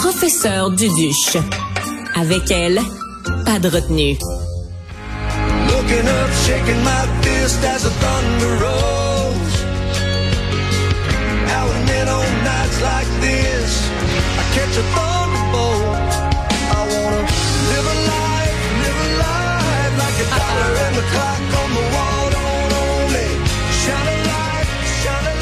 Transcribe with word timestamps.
professeur 0.00 0.70
Duduche. 0.70 1.36
Avec 2.16 2.50
elle, 2.50 2.80
pas 3.44 3.58
de 3.58 3.68
retenue. 3.68 4.16
Looking 5.68 6.06
up, 6.08 6.30
shaking 6.46 6.82
my 6.82 7.04
fist 7.22 7.62
as 7.64 7.82
the 7.82 7.90
thunder 8.00 8.54
rolls. 8.64 9.54
Out 11.56 11.70
and 11.98 12.08
on 12.08 12.28
nights 12.44 12.80
like 12.80 13.10
this, 13.20 13.70
I 14.40 14.44
catch 14.54 14.76
a 14.82 14.86
thunderbolt. 14.94 16.10
I 16.76 16.82
wanna 16.92 17.22
live 17.70 17.86
a 17.94 17.98
life, 18.14 18.58
live 18.84 18.98
a 19.04 19.10
life 19.26 19.94
like 20.02 20.16
a 20.24 20.28
dollar 20.40 20.72
and 20.84 20.94
the 20.96 21.06
clock 21.12 21.39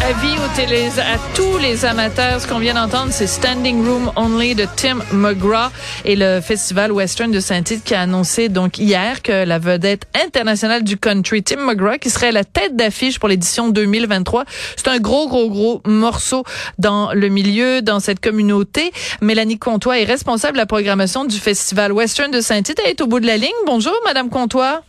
Avis 0.08 0.38
aux 0.38 0.56
télé, 0.56 0.88
à 1.00 1.18
tous 1.34 1.58
les 1.58 1.84
amateurs, 1.84 2.40
ce 2.40 2.46
qu'on 2.48 2.58
vient 2.58 2.72
d'entendre, 2.72 3.12
c'est 3.12 3.26
Standing 3.26 3.86
Room 3.86 4.10
Only 4.16 4.54
de 4.54 4.66
Tim 4.74 5.00
McGraw 5.12 5.68
et 6.06 6.16
le 6.16 6.40
Festival 6.40 6.92
Western 6.92 7.30
de 7.30 7.40
Saint-Tite 7.40 7.84
qui 7.84 7.94
a 7.94 8.00
annoncé 8.00 8.48
donc 8.48 8.78
hier 8.78 9.20
que 9.20 9.44
la 9.44 9.58
vedette 9.58 10.04
internationale 10.24 10.82
du 10.82 10.96
country, 10.96 11.42
Tim 11.42 11.62
McGraw, 11.62 11.98
qui 11.98 12.08
serait 12.08 12.32
la 12.32 12.44
tête 12.44 12.74
d'affiche 12.74 13.18
pour 13.18 13.28
l'édition 13.28 13.68
2023. 13.68 14.46
C'est 14.76 14.88
un 14.88 14.98
gros, 14.98 15.28
gros, 15.28 15.50
gros 15.50 15.82
morceau 15.84 16.42
dans 16.78 17.12
le 17.12 17.28
milieu, 17.28 17.82
dans 17.82 18.00
cette 18.00 18.20
communauté. 18.20 18.92
Mélanie 19.20 19.58
Comtois 19.58 19.98
est 19.98 20.04
responsable 20.04 20.54
de 20.54 20.58
la 20.58 20.66
programmation 20.66 21.26
du 21.26 21.36
Festival 21.36 21.92
Western 21.92 22.30
de 22.30 22.40
Saint-Tite. 22.40 22.80
Elle 22.82 22.92
est 22.92 23.00
au 23.02 23.06
bout 23.06 23.20
de 23.20 23.26
la 23.26 23.36
ligne. 23.36 23.50
Bonjour, 23.66 23.92
Madame 24.06 24.30
Comtois. 24.30 24.80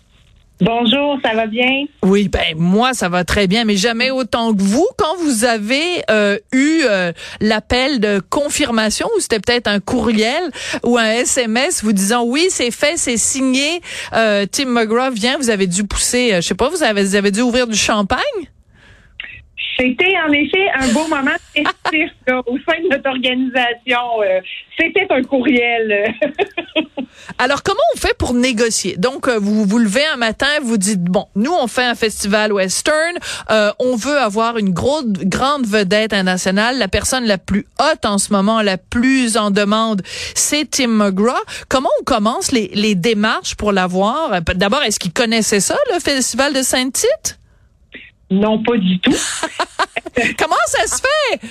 Bonjour, 0.62 1.18
ça 1.24 1.34
va 1.34 1.48
bien? 1.48 1.86
Oui, 2.04 2.28
ben 2.28 2.58
moi 2.58 2.94
ça 2.94 3.08
va 3.08 3.24
très 3.24 3.48
bien, 3.48 3.64
mais 3.64 3.78
jamais 3.78 4.12
autant 4.12 4.54
que 4.54 4.62
vous. 4.62 4.86
Quand 4.98 5.16
vous 5.24 5.46
avez 5.46 6.04
euh, 6.12 6.38
eu 6.52 6.82
euh, 6.84 7.14
l'appel 7.40 8.02
de 8.02 8.20
confirmation, 8.30 9.08
ou 9.16 9.22
c'était 9.22 9.40
peut-être 9.40 9.68
un 9.68 9.80
courriel 9.80 10.44
ou 10.84 10.98
un 10.98 11.12
SMS 11.12 11.82
vous 11.82 11.94
disant 11.94 12.26
oui 12.26 12.48
c'est 12.50 12.72
fait, 12.72 12.98
c'est 12.98 13.18
signé, 13.18 13.80
euh, 14.14 14.46
Tim 14.52 14.66
McGraw 14.66 15.12
vient, 15.12 15.38
vous 15.38 15.50
avez 15.50 15.66
dû 15.66 15.86
pousser, 15.86 16.34
je 16.36 16.42
sais 16.42 16.56
pas, 16.56 16.68
vous 16.68 16.84
avez 16.84 17.32
dû 17.32 17.42
ouvrir 17.42 17.66
du 17.66 17.78
champagne? 17.78 18.20
C'était 19.80 20.14
en 20.28 20.32
effet 20.34 20.68
un 20.76 20.92
beau 20.92 21.08
moment 21.08 21.38
festif 21.56 22.12
au 22.48 22.58
sein 22.68 22.82
de 22.84 22.90
notre 22.90 23.10
organisation. 23.10 24.22
Euh, 24.22 24.42
c'était 24.78 25.08
un 25.10 25.24
courriel. 25.24 26.14
Alors, 27.38 27.64
comment 27.64 27.80
on 27.96 27.98
fait 27.98 28.14
pour 28.18 28.34
négocier? 28.34 28.98
Donc, 28.98 29.30
euh, 29.30 29.40
vous 29.40 29.64
vous 29.64 29.78
levez 29.78 30.06
un 30.14 30.18
matin, 30.18 30.48
vous 30.62 30.78
dites, 30.78 31.02
bon, 31.02 31.28
nous, 31.36 31.54
on 31.54 31.68
fait 31.68 31.86
un 31.86 31.96
festival 31.96 32.52
western, 32.52 33.18
euh, 33.50 33.72
on 33.80 33.96
veut 33.96 34.18
avoir 34.18 34.58
une 34.58 34.72
grosse, 34.72 35.06
grande 35.06 35.66
vedette 35.66 36.12
internationale. 36.12 36.78
La 36.78 36.90
personne 36.90 37.26
la 37.26 37.38
plus 37.38 37.66
haute 37.80 38.06
en 38.06 38.18
ce 38.18 38.34
moment, 38.34 38.62
la 38.62 38.78
plus 38.78 39.38
en 39.38 39.50
demande, 39.50 40.02
c'est 40.36 40.70
Tim 40.70 40.88
McGraw. 40.88 41.40
Comment 41.70 41.90
on 42.02 42.04
commence 42.04 42.52
les, 42.52 42.70
les 42.74 42.96
démarches 42.96 43.56
pour 43.56 43.72
l'avoir? 43.72 44.42
D'abord, 44.56 44.84
est-ce 44.84 45.00
qu'il 45.00 45.14
connaissait 45.14 45.62
ça, 45.62 45.78
le 45.94 46.00
festival 46.00 46.54
de 46.54 46.62
Saint-Tite? 46.62 47.39
Non, 48.30 48.62
pas 48.62 48.78
du 48.78 49.00
tout. 49.00 49.12
Comment 50.38 50.56
ça 50.68 50.88
se 50.88 51.02
fait? 51.02 51.48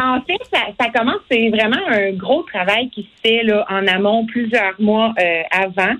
En 0.00 0.20
fait, 0.22 0.40
ça, 0.80 0.88
commence, 0.90 1.20
c'est 1.30 1.50
vraiment 1.50 1.84
un 1.88 2.12
gros 2.12 2.42
travail 2.44 2.88
qui 2.90 3.02
se 3.02 3.28
fait 3.28 3.42
là, 3.42 3.66
en 3.68 3.86
amont 3.86 4.24
plusieurs 4.24 4.74
mois 4.80 5.12
euh, 5.18 5.42
avant. 5.50 5.94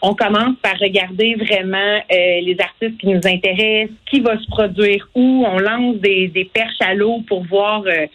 On 0.00 0.14
commence 0.14 0.56
par 0.62 0.78
regarder 0.78 1.34
vraiment 1.34 1.76
euh, 1.76 2.40
les 2.40 2.56
artistes 2.60 2.98
qui 2.98 3.08
nous 3.08 3.20
intéressent, 3.26 3.94
qui 4.06 4.20
va 4.20 4.38
se 4.38 4.46
produire 4.46 5.08
où. 5.14 5.44
On 5.46 5.58
lance 5.58 5.96
des, 5.96 6.50
perches 6.54 6.80
à 6.80 6.94
l'eau 6.94 7.22
pour 7.26 7.44
voir 7.44 7.82
euh, 7.86 8.06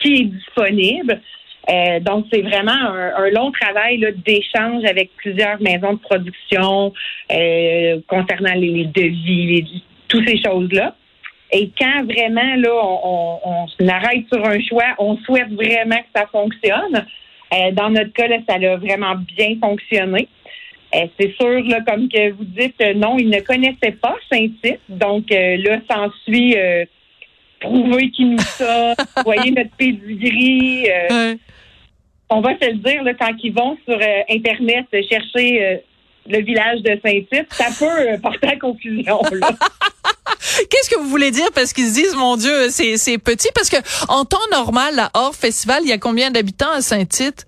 qui 0.00 0.14
est 0.14 0.24
disponible. 0.24 1.20
donc, 2.00 2.26
c'est 2.32 2.42
vraiment 2.42 2.72
un, 2.72 3.30
long 3.30 3.52
travail 3.52 3.98
d'échange 4.24 4.84
avec 4.84 5.10
plusieurs 5.16 5.60
maisons 5.60 5.92
de 5.92 5.98
production 5.98 6.92
concernant 8.08 8.54
les, 8.54 8.86
devis, 8.86 9.46
les, 9.46 9.64
toutes 10.12 10.28
ces 10.28 10.40
choses-là. 10.42 10.94
Et 11.52 11.70
quand 11.78 12.04
vraiment 12.04 12.54
là, 12.56 12.70
on, 12.72 13.40
on, 13.44 13.86
s'arrête 13.86 14.24
sur 14.32 14.44
un 14.44 14.60
choix, 14.60 14.94
on 14.98 15.16
souhaite 15.18 15.50
vraiment 15.52 15.96
que 15.96 16.12
ça 16.14 16.26
fonctionne. 16.26 17.06
Euh, 17.52 17.70
dans 17.72 17.90
notre 17.90 18.12
cas, 18.12 18.26
là, 18.26 18.38
ça 18.48 18.54
a 18.54 18.76
vraiment 18.76 19.14
bien 19.36 19.56
fonctionné. 19.60 20.28
Euh, 20.94 21.06
c'est 21.18 21.34
sûr, 21.34 21.62
là, 21.64 21.80
comme 21.86 22.08
que 22.08 22.30
vous 22.32 22.44
dites, 22.44 22.80
euh, 22.82 22.94
non, 22.94 23.18
il 23.18 23.28
ne 23.28 23.40
connaissait 23.40 23.92
pas 23.92 24.16
Saint-Tite. 24.30 24.80
Donc 24.88 25.26
là, 25.30 25.78
s'ensuit 25.90 26.56
prouver 27.60 28.10
qu'il 28.10 28.30
nous 28.30 28.38
ça, 28.38 28.94
voyez 29.24 29.50
notre 29.50 29.74
pedigree. 29.76 30.88
On 32.30 32.40
va 32.40 32.58
se 32.58 32.70
le 32.70 32.76
dire, 32.78 33.02
là, 33.02 33.12
quand 33.14 33.34
ils 33.42 33.52
vont 33.52 33.76
sur 33.86 33.98
Internet 34.30 34.86
chercher 35.10 35.82
le 36.28 36.42
village 36.42 36.82
de 36.82 36.98
Saint-Tite, 37.04 37.52
ça 37.52 37.66
peut 37.78 38.18
porter 38.22 38.48
à 38.48 38.56
confusion. 38.56 39.20
Qu'est-ce 40.70 40.90
que 40.90 40.98
vous 40.98 41.08
voulez 41.08 41.30
dire 41.30 41.48
parce 41.54 41.72
qu'ils 41.72 41.88
se 41.88 41.94
disent 41.94 42.14
mon 42.14 42.36
Dieu, 42.36 42.68
c'est 42.70 42.96
c'est 42.96 43.18
petit? 43.18 43.48
Parce 43.54 43.68
que 43.68 43.76
en 44.08 44.24
temps 44.24 44.38
normal, 44.50 44.94
la 44.94 45.10
hors 45.14 45.34
festival, 45.34 45.80
il 45.82 45.88
y 45.88 45.92
a 45.92 45.98
combien 45.98 46.30
d'habitants 46.30 46.70
à 46.70 46.82
Saint-Tite? 46.82 47.46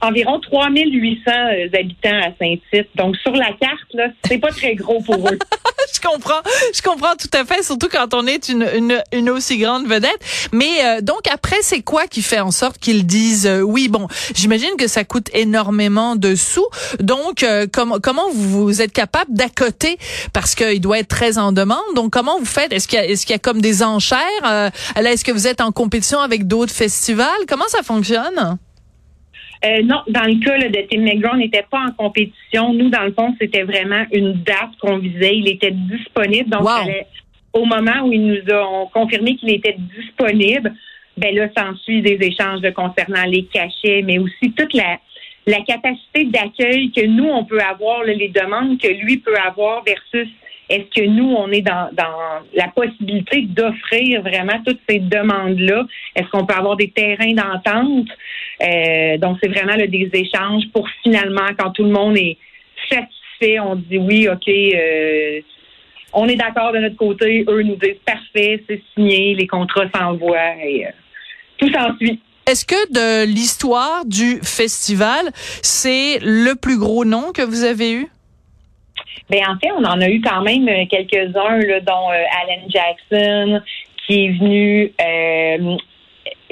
Environ 0.00 0.38
3800 0.40 1.30
euh, 1.30 1.68
habitants 1.78 2.20
à 2.20 2.30
Saint-Tite. 2.38 2.88
Donc, 2.96 3.16
sur 3.16 3.32
la 3.32 3.52
carte, 3.58 3.94
là, 3.94 4.08
c'est 4.26 4.38
pas 4.38 4.50
très 4.50 4.74
gros 4.74 5.00
pour 5.00 5.28
eux. 5.28 5.38
je 5.94 6.00
comprends, 6.00 6.42
je 6.74 6.82
comprends 6.82 7.14
tout 7.16 7.30
à 7.32 7.44
fait, 7.44 7.62
surtout 7.62 7.88
quand 7.90 8.12
on 8.12 8.26
est 8.26 8.48
une, 8.48 8.68
une, 8.76 9.02
une 9.12 9.30
aussi 9.30 9.56
grande 9.56 9.86
vedette. 9.86 10.18
Mais 10.52 10.84
euh, 10.84 11.00
donc, 11.00 11.22
après, 11.32 11.56
c'est 11.62 11.80
quoi 11.80 12.06
qui 12.06 12.20
fait 12.20 12.40
en 12.40 12.50
sorte 12.50 12.78
qu'ils 12.78 13.06
disent 13.06 13.46
euh, 13.46 13.62
oui, 13.62 13.88
bon, 13.88 14.06
j'imagine 14.34 14.76
que 14.78 14.86
ça 14.86 15.04
coûte 15.04 15.30
énormément 15.32 16.14
de 16.14 16.34
sous. 16.34 16.66
Donc, 17.00 17.44
comment 17.72 17.98
comment 18.00 18.30
vous, 18.32 18.82
êtes 18.82 18.92
capable 18.92 19.32
d'accoter? 19.32 19.98
Parce 20.32 20.54
qu'il 20.54 20.80
doit 20.80 20.98
être 20.98 21.08
très 21.08 21.38
en 21.38 21.52
demande. 21.52 21.78
Donc, 21.94 22.12
comment 22.12 22.38
vous 22.38 22.44
faites? 22.44 22.72
Est-ce 22.72 22.86
qu'il 22.86 22.98
y, 22.98 23.02
a, 23.02 23.06
est-ce 23.06 23.24
qu'il 23.24 23.32
y 23.32 23.36
a 23.36 23.38
comme 23.38 23.60
des 23.60 23.82
enchères? 23.82 24.18
là, 24.42 24.70
est-ce 24.96 25.24
que 25.24 25.32
vous 25.32 25.46
êtes 25.46 25.60
en 25.60 25.72
compétition 25.72 26.20
avec 26.20 26.46
d'autres 26.46 26.72
festivals? 26.72 27.28
Comment 27.48 27.68
ça 27.68 27.82
fonctionne? 27.82 28.58
Euh, 29.66 29.82
non, 29.82 30.02
dans 30.08 30.24
le 30.24 30.44
cas 30.44 30.58
de 30.58 30.86
Tim 30.88 31.00
McGraw, 31.00 31.34
on 31.34 31.38
n'était 31.38 31.64
pas 31.68 31.80
en 31.80 31.92
compétition. 31.92 32.72
Nous, 32.72 32.88
dans 32.88 33.02
le 33.02 33.12
fond, 33.12 33.34
c'était 33.40 33.62
vraiment 33.62 34.04
une 34.12 34.34
date 34.34 34.76
qu'on 34.80 34.98
visait. 34.98 35.36
Il 35.36 35.48
était 35.48 35.72
disponible. 35.72 36.50
Donc, 36.50 36.68
au 37.52 37.64
moment 37.64 38.02
où 38.04 38.12
ils 38.12 38.26
nous 38.26 38.54
ont 38.54 38.86
confirmé 38.92 39.36
qu'il 39.36 39.50
était 39.50 39.76
disponible, 39.96 40.72
ben 41.16 41.34
là, 41.34 41.48
s'ensuit 41.56 42.02
des 42.02 42.18
échanges 42.20 42.60
de 42.60 42.70
concernant 42.70 43.24
les 43.24 43.44
cachets, 43.44 44.02
mais 44.02 44.18
aussi 44.18 44.52
toute 44.52 44.74
la, 44.74 44.98
la 45.46 45.60
capacité 45.62 46.24
d'accueil 46.24 46.92
que 46.92 47.06
nous, 47.06 47.24
on 47.24 47.44
peut 47.44 47.60
avoir, 47.60 48.04
les 48.04 48.28
demandes 48.28 48.78
que 48.78 48.88
lui 48.88 49.16
peut 49.16 49.36
avoir 49.36 49.82
versus 49.84 50.28
est-ce 50.68 51.00
que 51.00 51.06
nous, 51.06 51.32
on 51.32 51.50
est 51.50 51.62
dans, 51.62 51.90
la 52.54 52.68
possibilité 52.68 53.42
d'offrir 53.42 54.22
vraiment 54.22 54.60
toutes 54.66 54.80
ces 54.88 54.98
demandes-là? 54.98 55.86
Est-ce 56.14 56.28
qu'on 56.30 56.44
peut 56.44 56.54
avoir 56.54 56.76
des 56.76 56.90
terrains 56.90 57.34
d'entente? 57.34 58.08
Euh, 58.62 59.16
donc, 59.18 59.38
c'est 59.40 59.48
vraiment 59.48 59.76
des 59.76 60.10
échanges 60.12 60.64
pour 60.72 60.88
finalement, 61.02 61.48
quand 61.58 61.70
tout 61.70 61.84
le 61.84 61.90
monde 61.90 62.16
est 62.16 62.36
satisfait, 62.90 63.60
on 63.60 63.76
dit 63.76 63.98
oui, 63.98 64.28
OK, 64.28 64.48
euh, 64.48 65.40
on 66.12 66.26
est 66.28 66.36
d'accord 66.36 66.72
de 66.72 66.78
notre 66.78 66.96
côté. 66.96 67.44
Eux 67.48 67.62
nous 67.62 67.76
disent 67.76 68.00
parfait, 68.04 68.62
c'est 68.68 68.82
signé, 68.94 69.34
les 69.34 69.46
contrats 69.46 69.88
s'envoient 69.94 70.56
et 70.64 70.86
euh, 70.86 70.90
tout 71.58 71.70
s'ensuit. 71.72 72.20
Est-ce 72.48 72.64
que 72.64 72.92
de 72.92 73.26
l'histoire 73.26 74.04
du 74.04 74.38
festival, 74.42 75.30
c'est 75.62 76.20
le 76.22 76.54
plus 76.54 76.78
gros 76.78 77.04
nom 77.04 77.32
que 77.32 77.42
vous 77.42 77.64
avez 77.64 77.92
eu? 77.92 78.08
Ben 79.28 79.42
en 79.48 79.58
fait, 79.58 79.72
on 79.72 79.84
en 79.84 80.00
a 80.00 80.08
eu 80.08 80.20
quand 80.20 80.42
même 80.42 80.68
euh, 80.68 80.84
quelques-uns, 80.88 81.58
là, 81.58 81.80
dont 81.80 82.10
euh, 82.10 82.24
Alan 82.42 82.62
Jackson, 82.68 83.60
qui 84.06 84.26
est 84.26 84.38
venu, 84.38 84.92
euh, 85.00 85.76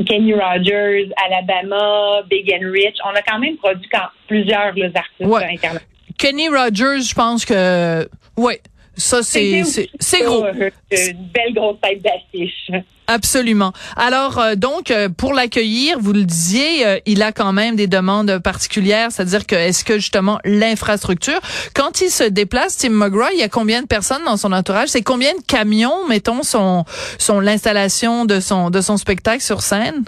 Kenny 0.05 0.35
Rogers, 0.35 1.11
Alabama, 1.25 2.23
Big 2.29 2.53
and 2.53 2.71
Rich. 2.73 2.97
On 3.04 3.15
a 3.15 3.22
quand 3.22 3.39
même 3.39 3.57
produit 3.57 3.89
quand, 3.93 4.09
plusieurs 4.27 4.75
là, 4.75 4.87
artistes 4.95 5.21
ouais. 5.21 5.45
internationaux. 5.45 5.81
Kenny 6.19 6.48
Rogers, 6.48 7.03
je 7.03 7.15
pense 7.15 7.45
que, 7.45 8.09
ouais, 8.37 8.60
ça, 8.97 9.23
c'est 9.23 9.63
c'est 9.99 10.21
gros. 10.21 10.47
Une 10.47 11.29
belle 11.33 11.55
grosse 11.55 11.81
tête 11.81 12.03
d'affiche. 12.03 12.71
Absolument. 13.07 13.73
Alors 13.97 14.39
euh, 14.39 14.55
donc 14.55 14.91
euh, 14.91 15.09
pour 15.11 15.35
l'accueillir, 15.35 15.99
vous 16.01 16.15
le 16.15 16.25
disiez, 16.25 16.87
euh, 16.87 16.99
il 17.05 17.23
a 17.23 17.33
quand 17.33 17.53
même 17.53 17.77
des 17.77 17.87
demandes 17.87 18.39
particulières, 18.39 19.13
c'est-à-dire 19.13 19.47
que 19.47 19.55
est-ce 19.55 19.85
que 19.85 19.95
justement 19.95 20.39
l'infrastructure, 20.45 21.39
quand 21.75 22.01
il 22.01 22.09
se 22.09 22.25
déplace, 22.25 22.79
Tim 22.79 22.91
McGraw, 22.91 23.29
il 23.35 23.41
y 23.41 23.43
a 23.43 23.51
combien 23.51 23.83
de 23.83 23.87
personnes 23.87 24.25
dans 24.25 24.39
son 24.39 24.53
entourage? 24.53 24.89
C'est 24.89 25.03
combien 25.03 25.35
de 25.35 25.43
camions, 25.47 26.09
mettons, 26.09 26.43
son 26.43 26.85
son 27.19 27.41
l'installation 27.41 28.25
de 28.25 28.41
son 28.41 28.71
de 28.71 28.81
son 28.81 28.97
spectacle 28.97 29.43
sur 29.43 29.61
scène? 29.61 30.05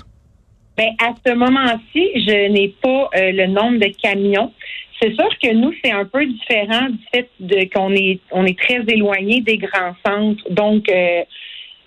Ben 0.79 0.89
à 1.03 1.13
ce 1.27 1.35
moment-ci, 1.35 2.11
je 2.15 2.51
n'ai 2.51 2.75
pas 2.83 3.11
le 3.15 3.47
nombre 3.47 3.79
de 3.79 3.93
camions. 4.01 4.53
C'est 5.01 5.15
sûr 5.15 5.29
que 5.43 5.53
nous, 5.53 5.73
c'est 5.85 5.93
un 5.93 6.05
peu 6.07 6.25
différent 6.25 6.89
du 6.89 6.99
fait 7.13 7.29
de 7.39 7.69
qu'on 7.75 7.93
est 7.95 8.19
on 8.33 8.45
est 8.47 8.59
très 8.59 8.83
éloigné 8.89 9.41
des 9.43 9.59
grands 9.59 9.95
centres. 10.07 10.43
Donc, 10.51 10.89
euh, 10.91 11.23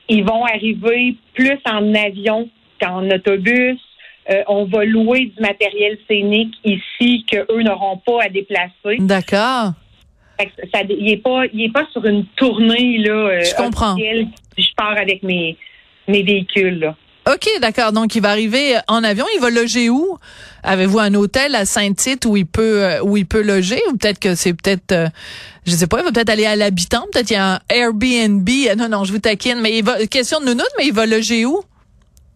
ils 0.07 0.23
vont 0.23 0.45
arriver 0.45 1.15
plus 1.33 1.57
en 1.65 1.94
avion 1.95 2.50
qu'en 2.81 3.09
autobus. 3.09 3.79
Euh, 4.29 4.44
on 4.47 4.65
va 4.65 4.85
louer 4.85 5.25
du 5.35 5.41
matériel 5.41 5.97
scénique 6.07 6.53
ici 6.63 7.25
que 7.31 7.51
eux 7.51 7.63
n'auront 7.63 7.97
pas 7.97 8.23
à 8.25 8.29
déplacer. 8.29 8.97
D'accord. 9.00 9.71
Ça, 10.71 10.81
il 10.88 11.09
est 11.12 11.17
pas, 11.17 11.45
il 11.51 11.63
est 11.63 11.73
pas 11.73 11.85
sur 11.91 12.05
une 12.05 12.25
tournée 12.38 13.00
là. 13.00 13.12
euh, 13.12 13.41
Je 13.41 13.55
comprends. 13.55 13.95
je 13.97 14.67
pars 14.77 14.97
avec 14.97 15.23
mes 15.23 15.57
mes 16.07 16.21
véhicules. 16.23 16.79
Là. 16.79 16.95
OK, 17.29 17.47
d'accord. 17.61 17.91
Donc, 17.91 18.15
il 18.15 18.21
va 18.21 18.29
arriver 18.29 18.77
en 18.87 19.03
avion. 19.03 19.25
Il 19.35 19.41
va 19.41 19.51
loger 19.51 19.89
où? 19.89 20.17
Avez-vous 20.63 20.99
un 20.99 21.13
hôtel 21.13 21.53
à 21.53 21.65
Saint-Tite 21.65 22.25
où 22.25 22.35
il 22.35 22.47
peut 22.47 22.83
euh, 22.83 23.01
où 23.03 23.17
il 23.17 23.25
peut 23.25 23.43
loger? 23.43 23.79
Ou 23.89 23.97
peut-être 23.97 24.19
que 24.19 24.33
c'est 24.33 24.53
peut-être, 24.53 24.91
euh, 24.91 25.07
je 25.65 25.71
sais 25.71 25.87
pas, 25.87 25.99
il 25.99 26.05
va 26.05 26.11
peut-être 26.11 26.29
aller 26.29 26.45
à 26.45 26.55
l'habitant. 26.55 27.05
Peut-être 27.11 27.29
il 27.29 27.33
y 27.33 27.37
a 27.37 27.55
un 27.55 27.59
Airbnb. 27.69 28.49
Non, 28.77 28.89
non, 28.89 29.03
je 29.03 29.11
vous 29.11 29.19
taquine. 29.19 29.59
Mais 29.61 29.77
il 29.77 29.83
va, 29.83 30.05
question 30.07 30.39
de 30.39 30.45
nounoute, 30.45 30.71
mais 30.77 30.87
il 30.87 30.93
va 30.93 31.05
loger 31.05 31.45
où? 31.45 31.61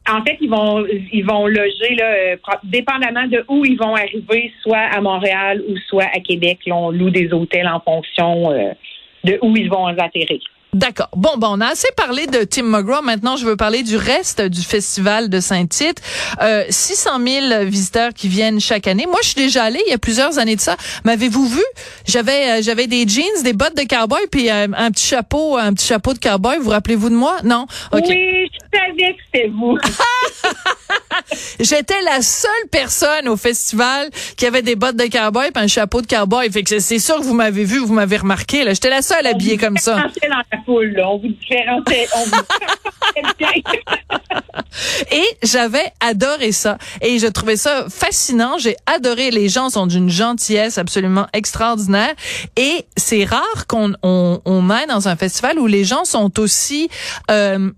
En 0.09 0.21
fait, 0.23 0.37
ils 0.41 0.49
vont 0.49 0.85
ils 1.13 1.25
vont 1.25 1.47
loger 1.47 1.95
là, 1.97 2.05
euh, 2.05 2.35
dépendamment 2.63 3.25
de 3.27 3.43
où 3.47 3.63
ils 3.65 3.77
vont 3.77 3.95
arriver, 3.95 4.51
soit 4.61 4.77
à 4.77 4.99
Montréal 4.99 5.63
ou 5.67 5.77
soit 5.87 6.09
à 6.13 6.19
Québec. 6.19 6.59
Là, 6.65 6.75
on 6.75 6.91
loue 6.91 7.09
des 7.09 7.31
hôtels 7.31 7.67
en 7.67 7.79
fonction 7.79 8.51
euh, 8.51 8.73
de 9.23 9.39
où 9.41 9.55
ils 9.55 9.69
vont 9.69 9.87
atterrir. 9.87 10.41
D'accord. 10.73 11.09
Bon, 11.15 11.37
bon, 11.37 11.47
on 11.51 11.61
a 11.61 11.67
assez 11.67 11.87
parlé 11.95 12.25
de 12.27 12.43
Tim 12.43 12.63
McGraw. 12.63 13.01
Maintenant, 13.03 13.37
je 13.37 13.45
veux 13.45 13.55
parler 13.55 13.83
du 13.83 13.95
reste 13.95 14.41
du 14.41 14.61
festival 14.61 15.29
de 15.29 15.39
Saint-Tite. 15.39 16.01
Euh, 16.41 16.63
600 16.69 17.11
000 17.25 17.65
visiteurs 17.65 18.11
qui 18.13 18.27
viennent 18.27 18.59
chaque 18.59 18.87
année. 18.87 19.05
Moi, 19.05 19.19
je 19.21 19.27
suis 19.29 19.35
déjà 19.35 19.63
allée 19.65 19.81
il 19.85 19.91
y 19.91 19.93
a 19.93 19.97
plusieurs 19.99 20.39
années 20.39 20.55
de 20.55 20.61
ça. 20.61 20.75
M'avez-vous 21.03 21.47
vu? 21.47 21.63
J'avais, 22.07 22.59
euh, 22.59 22.61
j'avais 22.63 22.87
des 22.87 23.07
jeans, 23.07 23.43
des 23.43 23.53
bottes 23.53 23.77
de 23.77 23.83
cowboy, 23.83 24.21
puis 24.31 24.49
euh, 24.49 24.67
un 24.75 24.89
petit 24.91 25.05
chapeau, 25.05 25.57
un 25.57 25.73
petit 25.73 25.85
chapeau 25.87 26.13
de 26.13 26.19
cowboy. 26.19 26.57
Vous 26.59 26.71
rappelez-vous 26.71 27.09
de 27.09 27.15
moi? 27.15 27.37
Non? 27.43 27.65
OK. 27.91 28.05
Oui, 28.09 28.49
je 28.51 28.77
savais 28.77 29.13
que 29.13 29.21
c'était 29.31 29.47
vous. 29.49 29.77
J'étais 31.59 32.01
la 32.03 32.21
seule 32.21 32.49
personne 32.71 33.27
au 33.27 33.37
festival 33.37 34.09
qui 34.37 34.45
avait 34.45 34.61
des 34.61 34.75
bottes 34.75 34.95
de 34.95 35.05
cowboy 35.05 35.47
et 35.53 35.57
un 35.57 35.67
chapeau 35.67 36.01
de 36.01 36.07
cowboy. 36.07 36.51
Fait 36.51 36.63
que 36.63 36.79
c'est- 36.79 36.99
sûr 36.99 37.17
que 37.17 37.23
vous 37.23 37.33
m'avez 37.33 37.63
vu, 37.63 37.79
vous 37.79 37.93
m'avez 37.93 38.17
remarqué. 38.17 38.63
Là, 38.63 38.73
j'étais 38.73 38.89
la 38.89 39.01
seule 39.01 39.27
habillée 39.27 39.57
comme 39.57 39.77
ça. 39.77 39.95
Dans 39.95 40.03
la 40.29 40.43
On 40.67 41.17
vous. 41.17 41.33
On 42.15 42.23
vous. 42.25 42.43
Et 45.11 45.23
j'avais 45.43 45.91
adoré 45.99 46.51
ça. 46.51 46.77
Et 47.01 47.19
je 47.19 47.27
trouvais 47.27 47.55
ça 47.55 47.85
fascinant. 47.89 48.57
J'ai 48.57 48.75
adoré. 48.85 49.31
Les 49.31 49.49
gens 49.49 49.69
sont 49.69 49.87
d'une 49.87 50.09
gentillesse 50.09 50.77
absolument 50.77 51.27
extraordinaire. 51.33 52.13
Et 52.57 52.85
c'est 52.97 53.23
rare 53.25 53.67
qu'on 53.67 53.93
on, 54.03 54.41
on 54.45 54.69
aille 54.69 54.87
dans 54.87 55.07
un 55.07 55.15
festival 55.15 55.59
où 55.59 55.67
les 55.67 55.83
gens 55.83 56.05
sont 56.05 56.39
aussi... 56.39 56.89
Euh, 57.29 57.71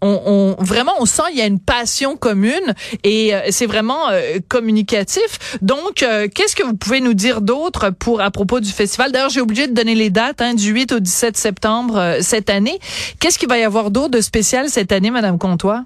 on, 0.00 0.54
on- 0.58 0.62
vraiment 0.62 0.92
on 1.00 1.06
sent 1.06 1.22
il 1.32 1.38
y 1.38 1.42
a 1.42 1.46
une 1.46 1.60
passion 1.60 2.16
commune 2.16 2.74
et 3.04 3.34
euh, 3.34 3.40
c'est 3.50 3.66
vraiment 3.66 4.08
euh, 4.10 4.38
communicatif. 4.48 5.56
Donc 5.62 6.02
euh, 6.02 6.28
qu'est-ce 6.32 6.54
que 6.56 6.62
vous 6.62 6.76
pouvez 6.76 7.00
nous 7.00 7.14
dire 7.14 7.40
d'autre 7.40 7.90
pour 7.90 8.20
à 8.20 8.30
propos 8.30 8.60
du 8.60 8.70
festival? 8.70 9.12
D'ailleurs, 9.12 9.30
j'ai 9.30 9.40
oublié 9.40 9.66
de 9.66 9.74
donner 9.74 9.94
les 9.94 10.10
dates 10.10 10.40
hein, 10.40 10.54
du 10.54 10.70
8 10.72 10.92
au 10.92 11.00
17 11.00 11.36
septembre 11.36 11.96
euh, 11.98 12.18
cette 12.20 12.50
année. 12.50 12.78
Qu'est-ce 13.20 13.38
qu'il 13.38 13.48
va 13.48 13.58
y 13.58 13.64
avoir 13.64 13.90
d'autre 13.90 14.10
de 14.10 14.20
spécial 14.20 14.68
cette 14.68 14.92
année 14.92 15.10
madame 15.10 15.38
Comtois? 15.38 15.84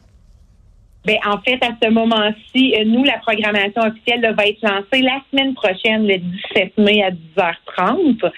Ben, 1.04 1.16
en 1.26 1.40
fait, 1.40 1.58
à 1.64 1.70
ce 1.82 1.90
moment-ci, 1.90 2.76
euh, 2.78 2.84
nous, 2.86 3.02
la 3.02 3.18
programmation 3.18 3.82
officielle 3.82 4.20
là, 4.20 4.32
va 4.34 4.46
être 4.46 4.62
lancée 4.62 5.02
la 5.02 5.18
semaine 5.32 5.52
prochaine, 5.52 6.06
le 6.06 6.18
17 6.18 6.78
mai 6.78 7.02
à 7.02 7.10
10h30. 7.10 8.30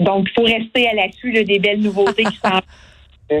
Donc, 0.00 0.26
il 0.28 0.32
faut 0.34 0.42
rester 0.42 0.88
à 0.88 0.94
l'affût 0.94 1.44
des 1.44 1.60
belles 1.60 1.80
nouveautés 1.80 2.24
qui 2.24 2.38
euh, 3.30 3.40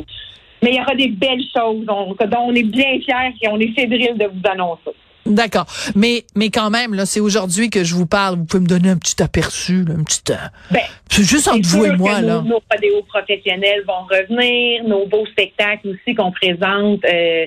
Mais 0.62 0.70
il 0.70 0.76
y 0.76 0.80
aura 0.80 0.94
des 0.94 1.08
belles 1.08 1.42
choses 1.56 1.84
on- 1.88 2.14
dont 2.14 2.38
on 2.38 2.54
est 2.54 2.62
bien 2.64 2.98
fiers 3.04 3.34
et 3.42 3.48
on 3.48 3.58
est 3.60 3.72
fébrile 3.78 4.16
de 4.16 4.24
vous 4.26 4.50
annoncer. 4.50 4.90
D'accord. 5.26 5.66
Mais, 5.94 6.24
mais 6.34 6.48
quand 6.48 6.70
même, 6.70 6.94
là, 6.94 7.04
c'est 7.04 7.20
aujourd'hui 7.20 7.68
que 7.68 7.84
je 7.84 7.94
vous 7.94 8.06
parle. 8.06 8.36
Vous 8.36 8.44
pouvez 8.46 8.62
me 8.62 8.66
donner 8.68 8.88
un 8.88 8.96
petit 8.96 9.22
aperçu, 9.22 9.84
là, 9.84 9.94
un 9.98 10.02
petit, 10.02 10.22
euh, 10.32 10.36
Ben, 10.70 10.80
c'est 11.10 11.22
juste 11.22 11.48
entre 11.48 11.68
vous 11.68 11.84
et 11.84 11.96
moi, 11.96 12.20
que 12.20 12.24
là. 12.26 12.34
Nos, 12.36 12.42
nos 12.48 12.62
rodéos 12.72 13.02
professionnels 13.08 13.84
vont 13.86 14.04
revenir, 14.08 14.84
nos 14.84 15.06
beaux 15.06 15.26
spectacles 15.26 15.88
aussi 15.88 16.14
qu'on 16.14 16.32
présente 16.32 17.04
euh, 17.04 17.46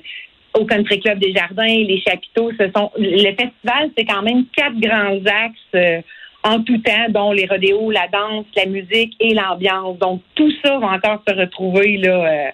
au 0.54 0.66
Country 0.66 1.00
Club 1.00 1.18
des 1.20 1.34
Jardins, 1.34 1.64
les 1.66 2.00
chapiteaux. 2.08 2.52
Ce 2.60 2.70
sont 2.76 2.92
le 3.00 3.24
festival, 3.36 3.90
c'est 3.98 4.06
quand 4.06 4.22
même 4.22 4.46
quatre 4.56 4.80
grands 4.80 5.18
axes 5.26 5.74
euh, 5.74 6.02
en 6.44 6.62
tout 6.62 6.78
temps, 6.80 7.08
dont 7.10 7.32
les 7.32 7.48
rodéos, 7.48 7.90
la 7.90 8.08
danse, 8.14 8.46
la 8.58 8.66
musique 8.68 9.16
et 9.20 9.34
l'ambiance. 9.34 9.98
Donc 9.98 10.22
tout 10.36 10.52
ça 10.64 10.78
va 10.78 10.88
encore 10.88 11.24
se 11.28 11.34
retrouver 11.34 11.98
là 11.98 12.10
euh, 12.48 12.50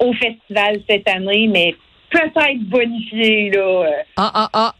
au 0.00 0.12
festival 0.14 0.80
cette 0.88 1.08
année, 1.08 1.48
mais 1.48 1.74
peut-être 2.10 2.60
bonifié 2.68 3.50
là 3.50 3.60
euh, 3.60 3.90
Ah, 4.16 4.30
ah, 4.34 4.50
ah. 4.52 4.74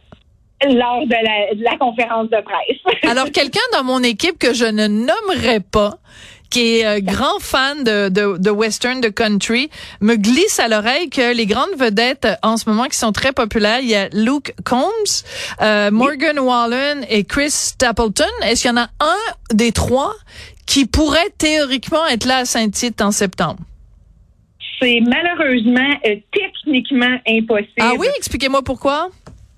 lors 0.65 1.07
de 1.07 1.13
la, 1.13 1.55
de 1.55 1.63
la 1.63 1.77
conférence 1.77 2.29
de 2.31 2.41
presse. 2.43 3.01
Alors, 3.11 3.31
quelqu'un 3.31 3.61
dans 3.73 3.85
mon 3.85 4.03
équipe 4.03 4.39
que 4.39 4.53
je 4.55 4.65
ne 4.65 4.87
nommerai 4.87 5.61
pas, 5.61 5.99
qui 6.51 6.79
est 6.79 6.87
euh, 6.87 7.01
grand 7.01 7.39
fan 7.41 7.85
de, 7.85 8.09
de, 8.09 8.37
de 8.37 8.51
western, 8.51 9.01
de 9.01 9.09
country, 9.09 9.71
me 10.01 10.17
glisse 10.17 10.59
à 10.59 10.69
l'oreille 10.69 11.09
que 11.09 11.33
les 11.33 11.47
grandes 11.47 11.77
vedettes 11.79 12.25
euh, 12.25 12.35
en 12.43 12.57
ce 12.57 12.69
moment 12.69 12.85
qui 12.87 12.99
sont 12.99 13.13
très 13.13 13.33
populaires, 13.33 13.79
il 13.81 13.89
y 13.89 13.95
a 13.95 14.09
Luke 14.09 14.53
Combs, 14.65 15.25
euh, 15.63 15.91
Morgan 15.91 16.39
Wallen 16.41 17.07
et 17.09 17.25
Chris 17.25 17.51
Stapleton. 17.51 18.25
Est-ce 18.43 18.63
qu'il 18.63 18.71
y 18.71 18.75
en 18.75 18.79
a 18.79 18.89
un 19.01 19.55
des 19.55 19.73
trois 19.73 20.15
qui 20.67 20.87
pourrait 20.87 21.31
théoriquement 21.39 22.07
être 22.09 22.27
là 22.27 22.39
à 22.39 22.45
Saint-Tite 22.45 23.01
en 23.01 23.13
septembre? 23.13 23.61
C'est 24.81 25.01
malheureusement 25.01 25.91
euh, 26.07 26.17
techniquement 26.33 27.19
impossible. 27.27 27.71
Ah 27.81 27.93
oui? 27.99 28.07
Expliquez-moi 28.17 28.63
pourquoi. 28.63 29.09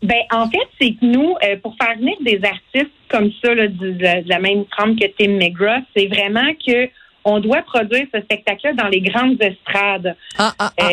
Ben, 0.02 0.22
en 0.32 0.48
fait, 0.50 0.58
c'est 0.80 0.90
que 0.94 1.04
nous, 1.06 1.34
euh, 1.44 1.56
pour 1.62 1.76
faire 1.80 1.96
venir 1.96 2.16
des 2.22 2.40
artistes 2.44 2.92
comme 3.08 3.30
ça, 3.42 3.54
là, 3.54 3.68
de, 3.68 3.96
la- 4.00 4.22
de 4.22 4.28
la 4.28 4.40
même 4.40 4.64
trempe 4.66 4.98
que 4.98 5.06
Tim 5.18 5.36
McGraw, 5.38 5.80
c'est 5.96 6.06
vraiment 6.08 6.52
que 6.66 6.88
on 7.24 7.38
doit 7.38 7.62
produire 7.62 8.06
ce 8.12 8.20
spectacle-là 8.20 8.72
dans 8.72 8.88
les 8.88 9.00
grandes 9.00 9.40
estrades. 9.40 10.16
Ah, 10.38 10.52
ah, 10.58 10.72
ah. 10.80 10.90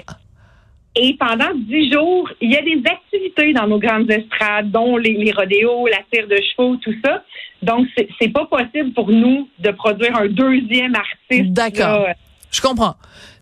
Et 0.96 1.16
pendant 1.20 1.52
dix 1.56 1.92
jours, 1.92 2.30
il 2.42 2.52
y 2.52 2.58
a 2.58 2.62
des 2.62 2.82
activités 2.86 3.54
dans 3.54 3.66
nos 3.68 3.80
grandes 3.80 4.12
estrades, 4.12 4.70
dont 4.70 4.98
les, 4.98 5.14
les 5.14 5.32
rodéos, 5.32 5.88
la 5.88 6.00
tire 6.12 6.28
de 6.28 6.36
chevaux, 6.36 6.76
tout 6.78 6.94
ça. 7.04 7.24
Donc, 7.64 7.88
c'est 8.20 8.28
pas 8.30 8.46
possible 8.46 8.92
pour 8.94 9.10
nous 9.10 9.48
de 9.60 9.72
produire 9.72 10.16
un 10.18 10.28
deuxième 10.28 10.94
artiste. 10.96 11.52
D'accord. 11.54 12.08
Je 12.52 12.62
comprends. 12.62 12.96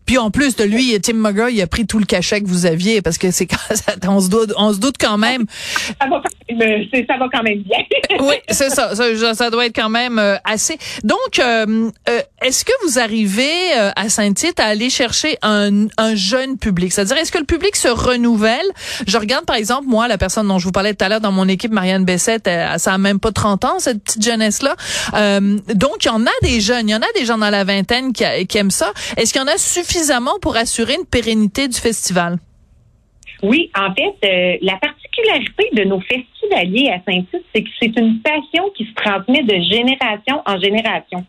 Puis 0.08 0.16
en 0.16 0.30
plus 0.30 0.56
de 0.56 0.64
lui, 0.64 0.98
Tim 1.02 1.12
McGraw, 1.12 1.48
il 1.48 1.60
a 1.60 1.66
pris 1.66 1.86
tout 1.86 1.98
le 1.98 2.06
cachet 2.06 2.40
que 2.40 2.48
vous 2.48 2.64
aviez 2.64 3.02
parce 3.02 3.18
que 3.18 3.30
c'est 3.30 3.46
on 4.08 4.20
se 4.22 4.30
doute, 4.30 4.54
on 4.56 4.72
se 4.72 4.78
doute 4.78 4.94
quand 4.98 5.18
même. 5.18 5.44
Quand 6.00 6.22
euh, 6.50 6.84
c'est- 6.92 7.06
ça 7.06 7.16
va 7.18 7.26
quand 7.32 7.42
même 7.42 7.62
bien. 7.62 7.78
Oui, 8.20 8.34
c'est 8.48 8.70
ça, 8.70 8.94
ça. 8.96 9.34
ça 9.34 9.50
doit 9.50 9.66
être 9.66 9.76
quand 9.76 9.90
même 9.90 10.18
euh, 10.18 10.36
assez. 10.44 10.76
Donc, 11.04 11.38
euh, 11.38 11.90
euh, 12.08 12.20
est-ce 12.42 12.64
que 12.64 12.72
vous 12.82 12.98
arrivez 12.98 13.52
euh, 13.76 13.90
à 13.94 14.08
Saint-Tite 14.08 14.58
à 14.58 14.64
aller 14.64 14.90
chercher 14.90 15.36
un, 15.42 15.86
un 15.98 16.14
jeune 16.14 16.56
public? 16.58 16.92
C'est-à-dire, 16.92 17.16
est-ce 17.18 17.30
que 17.30 17.38
le 17.38 17.44
public 17.44 17.76
se 17.76 17.88
renouvelle? 17.88 18.66
Je 19.06 19.16
regarde 19.18 19.44
par 19.44 19.56
exemple 19.56 19.86
moi, 19.86 20.08
la 20.08 20.18
personne 20.18 20.48
dont 20.48 20.58
je 20.58 20.64
vous 20.64 20.72
parlais 20.72 20.94
tout 20.94 21.04
à 21.04 21.08
l'heure 21.08 21.20
dans 21.20 21.32
mon 21.32 21.46
équipe, 21.48 21.70
Marianne 21.70 22.04
Bessette, 22.04 22.46
elle, 22.46 22.78
ça 22.80 22.94
a 22.94 22.98
même 22.98 23.20
pas 23.20 23.30
30 23.30 23.64
ans 23.64 23.78
cette 23.78 24.02
petite 24.02 24.24
jeunesse 24.24 24.62
là. 24.62 24.74
donc, 25.74 26.04
il 26.04 26.06
y 26.06 26.10
en 26.10 26.24
a 26.26 26.30
des 26.42 26.60
jeunes, 26.60 26.88
il 26.88 26.92
y 26.92 26.94
en 26.96 27.02
a 27.02 27.12
des 27.14 27.24
gens 27.24 27.38
dans 27.38 27.50
la 27.50 27.64
vingtaine 27.64 28.12
qui, 28.12 28.24
qui 28.46 28.58
aiment 28.58 28.70
ça. 28.70 28.92
Est-ce 29.16 29.32
qu'il 29.32 29.40
y 29.42 29.44
en 29.44 29.48
a 29.48 29.58
suffisamment 29.58 30.38
pour 30.40 30.56
assurer 30.56 30.94
une 30.94 31.06
pérennité 31.06 31.68
du 31.68 31.78
festival? 31.78 32.38
Oui, 33.42 33.70
en 33.76 33.94
fait, 33.94 34.26
euh, 34.26 34.56
la 34.62 34.76
particularité 35.22 35.68
de 35.74 35.84
nos 35.84 36.00
festivaliers 36.00 36.90
à 36.90 37.00
Saint-Tite, 37.10 37.44
c'est 37.54 37.62
que 37.62 37.68
c'est 37.80 37.98
une 37.98 38.20
passion 38.20 38.70
qui 38.76 38.84
se 38.84 38.94
transmet 38.94 39.42
de 39.42 39.54
génération 39.62 40.42
en 40.46 40.58
génération. 40.58 41.24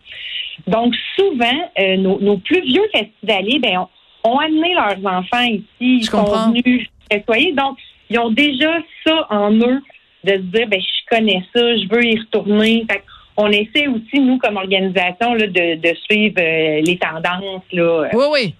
Donc, 0.67 0.93
souvent, 1.15 1.69
euh, 1.79 1.97
nos, 1.97 2.19
nos 2.19 2.37
plus 2.37 2.61
vieux 2.61 2.87
festivaliers 2.93 3.59
ben, 3.59 3.79
ont, 4.23 4.29
ont 4.31 4.37
amené 4.39 4.73
leurs 4.73 5.05
enfants 5.13 5.43
ici, 5.43 5.63
ils 5.79 6.03
Je 6.03 6.09
sont 6.11 6.23
comprends. 6.23 6.51
venus 6.51 6.87
festoyer. 7.11 7.53
Donc, 7.53 7.77
ils 8.09 8.19
ont 8.19 8.29
déjà 8.31 8.77
ça 9.05 9.27
en 9.29 9.53
eux 9.53 9.81
de 10.23 10.31
se 10.33 10.37
dire, 10.37 10.67
ben, 10.67 10.81
je 10.81 11.15
connais 11.15 11.43
ça, 11.55 11.75
je 11.77 11.87
veux 11.89 12.03
y 12.05 12.19
retourner. 12.19 12.85
Fait 12.91 13.03
on 13.41 13.47
essaie 13.51 13.87
aussi, 13.87 14.19
nous, 14.19 14.37
comme 14.37 14.57
organisation, 14.57 15.33
là, 15.33 15.47
de, 15.47 15.75
de 15.75 15.95
suivre 16.09 16.35
euh, 16.39 16.81
les 16.81 16.97
tendances. 16.97 17.63
Là, 17.71 18.09
Oui, 18.13 18.25
oui. 18.33 18.55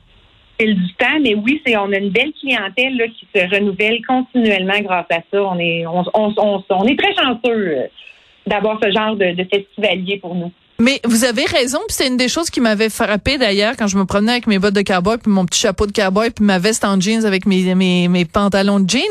Du 0.66 0.94
temps, 0.96 1.20
mais 1.22 1.36
oui, 1.36 1.62
c'est 1.66 1.78
on 1.78 1.92
a 1.92 1.98
une 1.98 2.10
belle 2.10 2.34
clientèle 2.34 2.98
là, 2.98 3.08
qui 3.08 3.28
se 3.34 3.56
renouvelle 3.56 4.06
continuellement 4.06 4.80
grâce 4.82 5.08
à 5.10 5.22
ça. 5.32 5.44
On 5.44 5.58
est 5.60 5.86
on, 5.86 6.04
on, 6.14 6.34
on, 6.38 6.64
on 6.70 6.86
est 6.86 7.00
très 7.00 7.14
chanceux 7.16 7.78
euh, 7.78 7.88
d'avoir 8.46 8.80
ce 8.82 8.92
genre 8.92 9.16
de 9.16 9.36
festivalier 9.52 10.18
pour 10.18 10.36
nous. 10.36 10.52
Mais 10.80 11.02
vous 11.04 11.26
avez 11.26 11.44
raison, 11.44 11.80
puis 11.88 11.96
c'est 11.98 12.08
une 12.08 12.16
des 12.16 12.30
choses 12.30 12.50
qui 12.50 12.62
m'avait 12.62 12.90
frappé 12.90 13.38
d'ailleurs 13.38 13.74
quand 13.78 13.88
je 13.88 13.98
me 13.98 14.06
promenais 14.06 14.32
avec 14.32 14.48
mes 14.48 14.60
bottes 14.60 14.74
de 14.74 14.82
cowboy, 14.82 15.18
puis 15.18 15.30
mon 15.30 15.46
petit 15.46 15.60
chapeau 15.60 15.86
de 15.86 15.92
cowboy, 15.92 16.30
puis 16.30 16.46
ma 16.46 16.58
veste 16.58 16.86
en 16.86 17.00
jeans 17.00 17.26
avec 17.26 17.46
mes 17.46 17.76
mes, 17.76 18.08
mes 18.08 18.24
pantalons 18.24 18.80
de 18.80 18.90
jeans, 18.90 19.02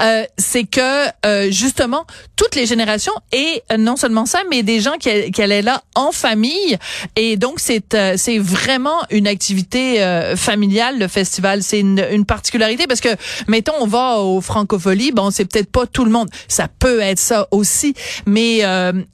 euh, 0.00 0.24
c'est 0.36 0.64
que 0.64 1.06
euh, 1.24 1.48
justement 1.52 2.04
toutes 2.34 2.56
les 2.56 2.66
générations 2.66 3.12
et 3.30 3.62
euh, 3.70 3.76
non 3.76 3.96
seulement 3.96 4.26
ça, 4.26 4.40
mais 4.50 4.64
des 4.64 4.80
gens 4.80 4.96
qui, 4.98 5.30
qui 5.30 5.42
allaient 5.42 5.62
là 5.62 5.82
en 5.94 6.10
famille. 6.10 6.76
Et 7.14 7.36
donc 7.36 7.60
c'est 7.60 7.94
euh, 7.94 8.14
c'est 8.16 8.38
vraiment 8.38 8.98
une 9.10 9.28
activité 9.28 10.02
euh, 10.02 10.34
familiale 10.34 10.98
le 10.98 11.06
festival, 11.06 11.62
c'est 11.62 11.78
une, 11.78 12.04
une 12.10 12.24
particularité 12.24 12.88
parce 12.88 13.00
que 13.00 13.10
mettons 13.46 13.74
on 13.78 13.86
va 13.86 14.18
au 14.18 14.40
Francophonie, 14.40 15.12
bon 15.12 15.30
c'est 15.30 15.44
peut-être 15.44 15.70
pas 15.70 15.86
tout 15.86 16.04
le 16.04 16.10
monde, 16.10 16.28
ça 16.48 16.66
peut 16.66 17.00
être 17.00 17.20
ça 17.20 17.46
aussi, 17.52 17.94
mais 18.26 18.62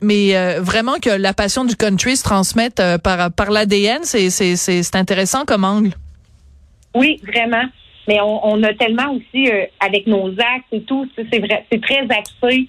mais 0.01 0.59
vraiment 0.59 0.95
que 1.01 1.11
la 1.11 1.35
passion 1.35 1.65
du 1.65 1.77
country 1.77 1.98
se 1.99 2.23
transmettent 2.23 2.81
euh, 2.81 2.99
par, 2.99 3.33
par 3.33 3.51
l'ADN. 3.51 4.03
C'est 4.03 4.97
intéressant 4.97 5.45
comme 5.45 5.65
angle. 5.65 5.91
Oui, 6.95 7.21
vraiment. 7.27 7.65
Mais 8.07 8.19
on, 8.23 8.63
a 8.63 8.73
tellement 8.73 9.13
aussi, 9.13 9.51
euh, 9.51 9.67
avec 9.81 10.07
nos 10.07 10.31
actes 10.31 10.73
et 10.73 10.81
tout, 10.83 11.07
c'est 11.15 11.81
très 11.83 12.07
axé 12.09 12.67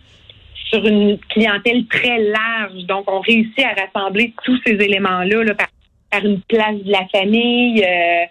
sur 0.69 0.85
une 0.85 1.17
clientèle 1.29 1.85
très 1.87 2.19
large. 2.19 2.83
Donc, 2.87 3.09
on 3.09 3.21
réussit 3.21 3.63
à 3.63 3.73
rassembler 3.81 4.33
tous 4.43 4.59
ces 4.65 4.73
éléments-là 4.73 5.55
par, 5.55 6.25
une 6.25 6.41
place 6.41 6.75
de 6.83 6.91
la 6.91 7.07
famille 7.07 7.81
euh, 7.81 8.25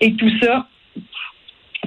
et 0.00 0.12
tout 0.14 0.30
ça. 0.42 0.66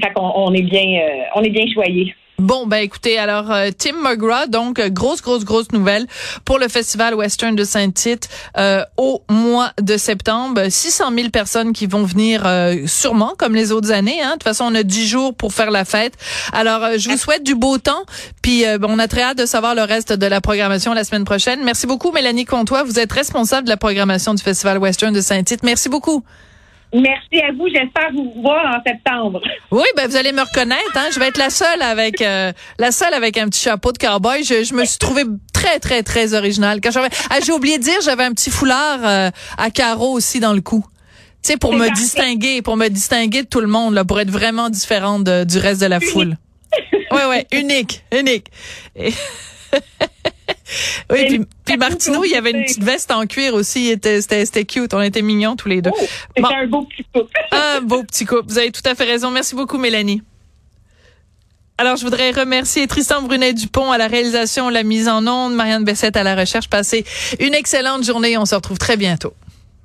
Fait 0.01 0.13
qu'on 0.13 0.31
on 0.35 0.53
est 0.53 0.61
bien, 0.61 1.01
on 1.35 1.41
est 1.41 1.49
bien 1.49 1.65
choyés. 1.73 2.15
Bon, 2.39 2.67
ben 2.67 2.77
écoutez, 2.77 3.17
alors 3.17 3.51
euh, 3.51 3.71
Tim 3.75 3.95
McGraw, 3.99 4.45
donc 4.47 4.77
euh, 4.77 4.89
grosse, 4.89 5.23
grosse, 5.23 5.43
grosse 5.43 5.71
nouvelle 5.71 6.05
pour 6.45 6.59
le 6.59 6.67
Festival 6.67 7.15
Western 7.15 7.55
de 7.55 7.63
Saint-Tite 7.63 8.29
euh, 8.59 8.83
au 8.95 9.23
mois 9.27 9.71
de 9.81 9.97
septembre. 9.97 10.69
600 10.69 11.15
000 11.15 11.29
personnes 11.29 11.73
qui 11.73 11.87
vont 11.87 12.03
venir 12.03 12.47
sûrement, 12.85 13.33
comme 13.39 13.55
les 13.55 13.71
autres 13.71 13.91
années. 13.91 14.21
Hein. 14.21 14.27
De 14.27 14.33
toute 14.33 14.43
façon, 14.43 14.65
on 14.65 14.75
a 14.75 14.83
10 14.83 15.07
jours 15.07 15.33
pour 15.33 15.51
faire 15.51 15.71
la 15.71 15.83
fête. 15.83 16.13
Alors, 16.53 16.81
je 16.97 17.09
vous 17.09 17.17
souhaite 17.17 17.43
du 17.43 17.55
beau 17.55 17.79
temps, 17.79 18.03
puis 18.43 18.65
on 18.83 18.99
a 18.99 19.07
très 19.07 19.23
hâte 19.23 19.39
de 19.39 19.47
savoir 19.47 19.73
le 19.73 19.81
reste 19.81 20.13
de 20.13 20.25
la 20.27 20.39
programmation 20.39 20.93
la 20.93 21.03
semaine 21.03 21.25
prochaine. 21.25 21.63
Merci 21.63 21.87
beaucoup, 21.87 22.11
Mélanie 22.11 22.45
Comtois. 22.45 22.83
Vous 22.83 22.99
êtes 22.99 23.11
responsable 23.11 23.65
de 23.65 23.69
la 23.69 23.77
programmation 23.77 24.35
du 24.35 24.43
Festival 24.43 24.77
Western 24.77 25.11
de 25.11 25.21
Saint-Tite. 25.21 25.63
Merci 25.63 25.89
beaucoup. 25.89 26.23
Merci 26.93 27.41
à 27.41 27.51
vous. 27.51 27.67
J'espère 27.67 28.11
vous 28.13 28.33
voir 28.41 28.77
en 28.77 28.83
septembre. 28.85 29.41
Oui, 29.71 29.85
ben 29.95 30.07
vous 30.07 30.15
allez 30.15 30.31
me 30.31 30.41
reconnaître. 30.41 30.95
Hein? 30.95 31.07
Je 31.13 31.19
vais 31.19 31.27
être 31.27 31.37
la 31.37 31.49
seule 31.49 31.81
avec 31.81 32.21
euh, 32.21 32.53
la 32.79 32.91
seule 32.91 33.13
avec 33.13 33.37
un 33.37 33.47
petit 33.49 33.61
chapeau 33.61 33.91
de 33.91 33.97
cowboy. 33.97 34.43
Je, 34.43 34.63
je 34.63 34.73
me 34.73 34.85
suis 34.85 34.97
trouvée 34.97 35.23
très 35.53 35.79
très 35.79 36.03
très 36.03 36.33
originale. 36.33 36.79
Quand 36.81 36.91
j'avais, 36.91 37.09
ah, 37.29 37.39
j'ai 37.45 37.51
oublié 37.51 37.77
de 37.77 37.83
dire, 37.83 37.99
j'avais 38.03 38.23
un 38.23 38.31
petit 38.31 38.49
foulard 38.49 38.99
euh, 39.03 39.29
à 39.57 39.69
carreaux 39.69 40.13
aussi 40.13 40.39
dans 40.39 40.53
le 40.53 40.61
cou. 40.61 40.85
Tu 41.43 41.51
sais, 41.51 41.57
pour 41.57 41.73
me 41.73 41.93
distinguer, 41.93 42.61
pour 42.61 42.77
me 42.77 42.87
distinguer 42.87 43.43
de 43.43 43.47
tout 43.47 43.61
le 43.61 43.67
monde, 43.67 43.93
là, 43.93 44.03
pour 44.03 44.19
être 44.19 44.31
vraiment 44.31 44.69
différente 44.69 45.23
du 45.23 45.57
reste 45.59 45.81
de 45.81 45.85
la 45.85 45.99
foule. 45.99 46.37
Ouais, 47.11 47.25
ouais, 47.25 47.47
unique, 47.53 48.03
unique. 48.11 48.47
Oui, 51.11 51.25
puis, 51.27 51.41
puis 51.65 51.77
Martineau, 51.77 52.23
il 52.23 52.31
y 52.31 52.35
avait 52.35 52.51
une 52.51 52.63
petite 52.63 52.83
veste 52.83 53.11
en 53.11 53.25
cuir 53.25 53.53
aussi. 53.53 53.95
C'était 54.01 54.65
cute. 54.65 54.93
On 54.93 55.01
était 55.01 55.21
mignons 55.21 55.55
tous 55.55 55.69
les 55.69 55.81
deux. 55.81 55.91
Oh, 55.93 56.05
c'était 56.35 56.53
un 56.53 56.67
beau 56.67 56.83
petit 56.83 57.05
couple. 57.13 57.31
un 57.51 57.81
beau 57.81 58.03
petit 58.03 58.25
couple. 58.25 58.45
Vous 58.47 58.57
avez 58.57 58.71
tout 58.71 58.81
à 58.85 58.95
fait 58.95 59.05
raison. 59.05 59.31
Merci 59.31 59.55
beaucoup, 59.55 59.77
Mélanie. 59.77 60.21
Alors, 61.79 61.95
je 61.95 62.03
voudrais 62.03 62.31
remercier 62.31 62.87
Tristan 62.87 63.21
Brunet-Dupont 63.21 63.91
à 63.91 63.99
la 63.99 64.07
réalisation, 64.07 64.69
la 64.69 64.81
mise 64.81 65.07
en 65.07 65.27
onde, 65.27 65.53
Marianne 65.53 65.83
Bessette 65.83 66.17
à 66.17 66.23
la 66.23 66.35
recherche. 66.35 66.69
Passez 66.69 67.05
une 67.39 67.53
excellente 67.53 68.03
journée. 68.03 68.35
On 68.37 68.45
se 68.45 68.55
retrouve 68.55 68.79
très 68.79 68.97
bientôt. 68.97 69.33